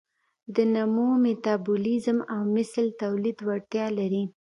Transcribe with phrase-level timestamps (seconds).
[0.55, 4.23] د نمو، میتابولیزم او مثل تولید وړتیاوې لري.